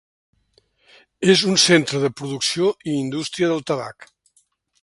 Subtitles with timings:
[1.33, 4.13] És centre de producció i indústria del tabac.